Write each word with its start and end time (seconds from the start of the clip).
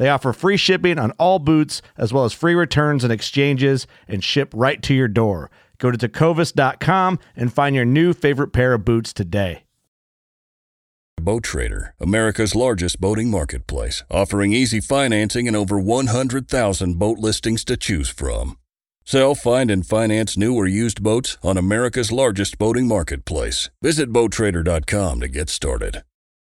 They 0.00 0.08
offer 0.08 0.32
free 0.32 0.56
shipping 0.56 0.98
on 0.98 1.10
all 1.18 1.38
boots, 1.38 1.82
as 1.98 2.10
well 2.10 2.24
as 2.24 2.32
free 2.32 2.54
returns 2.54 3.04
and 3.04 3.12
exchanges, 3.12 3.86
and 4.08 4.24
ship 4.24 4.50
right 4.56 4.82
to 4.82 4.94
your 4.94 5.08
door. 5.08 5.50
Go 5.76 5.90
to 5.90 5.98
tecovas.com 5.98 7.18
and 7.36 7.52
find 7.52 7.76
your 7.76 7.84
new 7.84 8.14
favorite 8.14 8.48
pair 8.48 8.72
of 8.72 8.86
boots 8.86 9.12
today. 9.12 9.64
Boat 11.20 11.42
Trader, 11.42 11.94
America's 12.00 12.54
largest 12.54 12.98
boating 12.98 13.30
marketplace, 13.30 14.02
offering 14.10 14.54
easy 14.54 14.80
financing 14.80 15.46
and 15.46 15.54
over 15.54 15.78
100,000 15.78 16.98
boat 16.98 17.18
listings 17.18 17.62
to 17.66 17.76
choose 17.76 18.08
from. 18.08 18.56
Sell, 19.04 19.34
find, 19.34 19.70
and 19.70 19.86
finance 19.86 20.34
new 20.34 20.54
or 20.56 20.66
used 20.66 21.02
boats 21.02 21.36
on 21.42 21.58
America's 21.58 22.10
largest 22.10 22.56
boating 22.56 22.88
marketplace. 22.88 23.68
Visit 23.82 24.10
BoatTrader.com 24.10 25.20
to 25.20 25.28
get 25.28 25.50
started. 25.50 26.04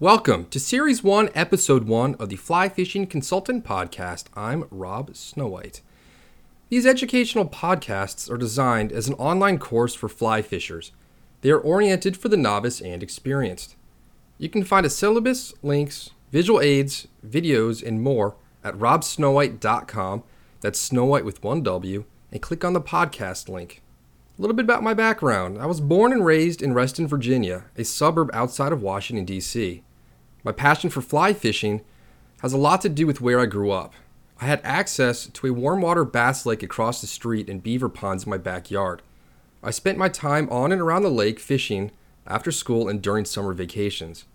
Welcome 0.00 0.46
to 0.50 0.60
Series 0.60 1.02
1, 1.02 1.30
Episode 1.34 1.88
1 1.88 2.14
of 2.20 2.28
the 2.28 2.36
Fly 2.36 2.68
Fishing 2.68 3.04
Consultant 3.04 3.64
Podcast. 3.64 4.26
I'm 4.36 4.68
Rob 4.70 5.10
Snowhite. 5.10 5.80
These 6.68 6.86
educational 6.86 7.48
podcasts 7.48 8.30
are 8.30 8.36
designed 8.36 8.92
as 8.92 9.08
an 9.08 9.14
online 9.14 9.58
course 9.58 9.96
for 9.96 10.08
fly 10.08 10.40
fishers. 10.40 10.92
They 11.40 11.50
are 11.50 11.58
oriented 11.58 12.16
for 12.16 12.28
the 12.28 12.36
novice 12.36 12.80
and 12.80 13.02
experienced. 13.02 13.74
You 14.38 14.48
can 14.48 14.62
find 14.62 14.86
a 14.86 14.90
syllabus, 14.90 15.52
links, 15.64 16.10
visual 16.30 16.60
aids, 16.60 17.08
videos, 17.26 17.84
and 17.84 18.00
more 18.00 18.36
at 18.62 18.78
robsnowhite.com. 18.78 20.22
That's 20.60 20.88
Snowhite 20.88 21.24
with 21.24 21.42
one 21.42 21.64
W, 21.64 22.04
and 22.30 22.40
click 22.40 22.64
on 22.64 22.72
the 22.72 22.80
podcast 22.80 23.48
link. 23.48 23.82
A 24.38 24.42
little 24.42 24.54
bit 24.54 24.64
about 24.64 24.84
my 24.84 24.94
background. 24.94 25.58
I 25.58 25.66
was 25.66 25.80
born 25.80 26.12
and 26.12 26.24
raised 26.24 26.62
in 26.62 26.72
Reston, 26.72 27.08
Virginia, 27.08 27.64
a 27.76 27.82
suburb 27.82 28.30
outside 28.32 28.70
of 28.70 28.80
Washington, 28.80 29.24
D.C. 29.24 29.82
My 30.44 30.52
passion 30.52 30.90
for 30.90 31.00
fly 31.02 31.32
fishing 31.32 31.82
has 32.40 32.52
a 32.52 32.58
lot 32.58 32.80
to 32.82 32.88
do 32.88 33.06
with 33.06 33.20
where 33.20 33.40
I 33.40 33.46
grew 33.46 33.70
up. 33.70 33.94
I 34.40 34.46
had 34.46 34.60
access 34.62 35.26
to 35.26 35.46
a 35.48 35.52
warm 35.52 35.80
water 35.80 36.04
bass 36.04 36.46
lake 36.46 36.62
across 36.62 37.00
the 37.00 37.08
street 37.08 37.50
and 37.50 37.62
beaver 37.62 37.88
ponds 37.88 38.24
in 38.24 38.30
my 38.30 38.38
backyard. 38.38 39.02
I 39.62 39.72
spent 39.72 39.98
my 39.98 40.08
time 40.08 40.48
on 40.50 40.70
and 40.70 40.80
around 40.80 41.02
the 41.02 41.10
lake 41.10 41.40
fishing 41.40 41.90
after 42.26 42.52
school 42.52 42.88
and 42.88 43.02
during 43.02 43.24
summer 43.24 43.52
vacations. 43.52 44.26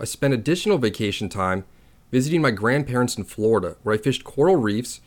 I 0.00 0.04
spent 0.04 0.32
additional 0.32 0.78
vacation 0.78 1.28
time 1.28 1.64
visiting 2.10 2.40
my 2.40 2.50
grandparents 2.50 3.16
in 3.16 3.24
Florida, 3.24 3.76
where 3.82 3.94
I 3.94 3.98
fished 3.98 4.24
coral 4.24 4.56
reefs 4.56 5.00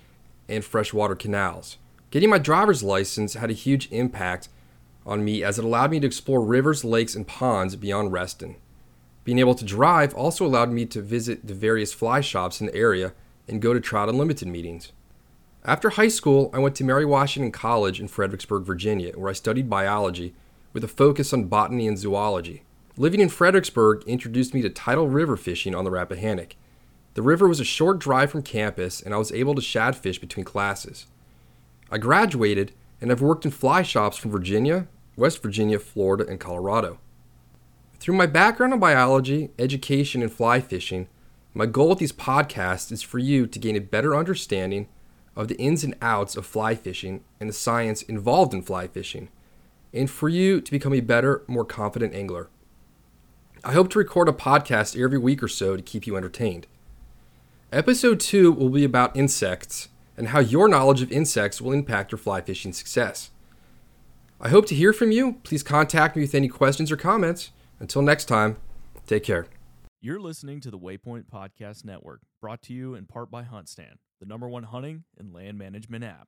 and 0.47 0.63
freshwater 0.63 1.15
canals. 1.15 1.77
Getting 2.11 2.29
my 2.29 2.37
driver's 2.37 2.83
license 2.83 3.33
had 3.33 3.49
a 3.49 3.53
huge 3.53 3.91
impact 3.91 4.49
on 5.05 5.23
me 5.23 5.43
as 5.43 5.57
it 5.57 5.65
allowed 5.65 5.91
me 5.91 5.99
to 6.01 6.07
explore 6.07 6.41
rivers, 6.41 6.83
lakes, 6.83 7.15
and 7.15 7.27
ponds 7.27 7.75
beyond 7.75 8.11
Reston. 8.11 8.57
Being 9.29 9.37
able 9.37 9.53
to 9.53 9.63
drive 9.63 10.15
also 10.15 10.43
allowed 10.43 10.71
me 10.71 10.87
to 10.87 11.03
visit 11.03 11.45
the 11.45 11.53
various 11.53 11.93
fly 11.93 12.19
shops 12.19 12.61
in 12.61 12.65
the 12.65 12.73
area 12.73 13.13
and 13.47 13.61
go 13.61 13.75
to 13.75 13.79
Trout 13.79 14.09
Unlimited 14.09 14.47
meetings. 14.47 14.91
After 15.63 15.91
high 15.91 16.07
school, 16.07 16.49
I 16.51 16.57
went 16.57 16.73
to 16.77 16.83
Mary 16.83 17.05
Washington 17.05 17.51
College 17.51 17.99
in 17.99 18.07
Fredericksburg, 18.07 18.63
Virginia, 18.63 19.11
where 19.11 19.29
I 19.29 19.33
studied 19.33 19.69
biology 19.69 20.33
with 20.73 20.83
a 20.83 20.87
focus 20.87 21.31
on 21.31 21.43
botany 21.43 21.87
and 21.87 21.95
zoology. 21.95 22.63
Living 22.97 23.19
in 23.19 23.29
Fredericksburg 23.29 24.01
introduced 24.07 24.55
me 24.55 24.63
to 24.63 24.69
tidal 24.71 25.07
river 25.07 25.37
fishing 25.37 25.75
on 25.75 25.83
the 25.83 25.91
Rappahannock. 25.91 26.55
The 27.13 27.21
river 27.21 27.47
was 27.47 27.59
a 27.59 27.63
short 27.63 27.99
drive 27.99 28.31
from 28.31 28.41
campus, 28.41 28.99
and 28.99 29.13
I 29.13 29.19
was 29.19 29.31
able 29.31 29.53
to 29.53 29.61
shad 29.61 29.95
fish 29.95 30.17
between 30.17 30.43
classes. 30.43 31.05
I 31.91 31.99
graduated 31.99 32.71
and 32.99 33.11
have 33.11 33.21
worked 33.21 33.45
in 33.45 33.51
fly 33.51 33.83
shops 33.83 34.17
from 34.17 34.31
Virginia, 34.31 34.87
West 35.15 35.43
Virginia, 35.43 35.77
Florida, 35.77 36.25
and 36.27 36.39
Colorado. 36.39 36.97
Through 37.99 38.15
my 38.15 38.27
background 38.27 38.73
in 38.73 38.79
biology, 38.79 39.51
education, 39.59 40.21
and 40.21 40.31
fly 40.31 40.61
fishing, 40.61 41.07
my 41.53 41.65
goal 41.65 41.89
with 41.89 41.99
these 41.99 42.13
podcasts 42.13 42.91
is 42.93 43.01
for 43.01 43.19
you 43.19 43.45
to 43.47 43.59
gain 43.59 43.75
a 43.75 43.81
better 43.81 44.15
understanding 44.15 44.87
of 45.35 45.49
the 45.49 45.57
ins 45.57 45.83
and 45.83 45.95
outs 46.01 46.37
of 46.37 46.45
fly 46.45 46.75
fishing 46.75 47.23
and 47.39 47.49
the 47.49 47.53
science 47.53 48.01
involved 48.03 48.53
in 48.53 48.61
fly 48.61 48.87
fishing, 48.87 49.27
and 49.93 50.09
for 50.09 50.29
you 50.29 50.61
to 50.61 50.71
become 50.71 50.93
a 50.93 51.01
better, 51.01 51.43
more 51.47 51.65
confident 51.65 52.13
angler. 52.13 52.49
I 53.65 53.73
hope 53.73 53.89
to 53.89 53.99
record 53.99 54.29
a 54.29 54.33
podcast 54.33 55.01
every 55.01 55.17
week 55.17 55.43
or 55.43 55.49
so 55.49 55.75
to 55.75 55.81
keep 55.81 56.07
you 56.07 56.15
entertained. 56.15 56.67
Episode 57.73 58.21
2 58.21 58.53
will 58.53 58.69
be 58.69 58.85
about 58.85 59.15
insects 59.15 59.89
and 60.15 60.29
how 60.29 60.39
your 60.39 60.69
knowledge 60.69 61.01
of 61.01 61.11
insects 61.11 61.59
will 61.59 61.73
impact 61.73 62.13
your 62.13 62.19
fly 62.19 62.39
fishing 62.39 62.71
success. 62.71 63.31
I 64.39 64.47
hope 64.49 64.67
to 64.67 64.75
hear 64.75 64.93
from 64.93 65.11
you. 65.11 65.33
Please 65.43 65.63
contact 65.63 66.15
me 66.15 66.21
with 66.21 66.33
any 66.33 66.47
questions 66.47 66.91
or 66.91 66.97
comments. 66.97 67.51
Until 67.79 68.01
next 68.01 68.25
time, 68.25 68.57
take 69.07 69.23
care. 69.23 69.47
You're 70.01 70.19
listening 70.19 70.61
to 70.61 70.71
the 70.71 70.79
Waypoint 70.79 71.25
Podcast 71.25 71.83
Network, 71.83 72.21
brought 72.41 72.61
to 72.63 72.73
you 72.73 72.95
in 72.95 73.05
part 73.05 73.29
by 73.29 73.43
HuntStand, 73.43 73.95
the 74.19 74.25
number 74.25 74.47
one 74.47 74.63
hunting 74.63 75.03
and 75.17 75.33
land 75.33 75.57
management 75.57 76.03
app. 76.03 76.27